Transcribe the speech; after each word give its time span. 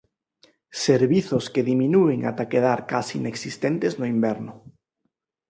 Servizos 0.85 1.45
que 1.53 1.67
diminúen 1.71 2.19
ata 2.31 2.49
quedar 2.51 2.79
case 2.91 3.13
inexistentes 3.21 3.93
no 3.99 4.05
inverno. 4.15 4.53